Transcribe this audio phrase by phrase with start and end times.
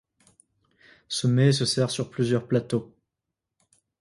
[1.09, 2.91] Ce mets se sert sur plusieurs plateaux.